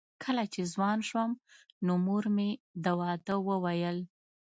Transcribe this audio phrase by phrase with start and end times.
[0.23, 1.31] کله چې ځوان شوم
[1.85, 2.49] نو مور مې
[2.83, 3.97] د واده وویل